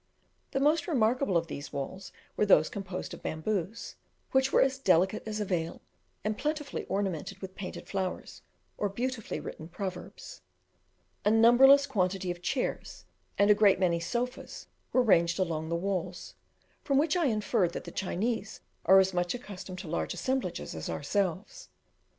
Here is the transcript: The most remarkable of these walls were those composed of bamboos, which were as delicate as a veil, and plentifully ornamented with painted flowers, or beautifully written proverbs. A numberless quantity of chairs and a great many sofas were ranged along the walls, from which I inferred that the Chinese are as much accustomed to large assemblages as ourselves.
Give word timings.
The 0.49 0.59
most 0.59 0.87
remarkable 0.87 1.37
of 1.37 1.45
these 1.45 1.71
walls 1.71 2.11
were 2.35 2.47
those 2.47 2.71
composed 2.71 3.13
of 3.13 3.21
bamboos, 3.21 3.97
which 4.31 4.51
were 4.51 4.63
as 4.63 4.79
delicate 4.79 5.21
as 5.27 5.39
a 5.39 5.45
veil, 5.45 5.79
and 6.23 6.35
plentifully 6.35 6.85
ornamented 6.85 7.37
with 7.37 7.53
painted 7.53 7.87
flowers, 7.87 8.41
or 8.79 8.89
beautifully 8.89 9.39
written 9.39 9.67
proverbs. 9.67 10.41
A 11.23 11.29
numberless 11.29 11.85
quantity 11.85 12.31
of 12.31 12.41
chairs 12.41 13.05
and 13.37 13.51
a 13.51 13.53
great 13.53 13.79
many 13.79 13.99
sofas 13.99 14.65
were 14.91 15.03
ranged 15.03 15.37
along 15.37 15.69
the 15.69 15.75
walls, 15.75 16.33
from 16.83 16.97
which 16.97 17.15
I 17.15 17.27
inferred 17.27 17.73
that 17.73 17.83
the 17.83 17.91
Chinese 17.91 18.59
are 18.87 18.97
as 18.99 19.13
much 19.13 19.35
accustomed 19.35 19.77
to 19.77 19.87
large 19.87 20.15
assemblages 20.15 20.73
as 20.73 20.89
ourselves. 20.89 21.69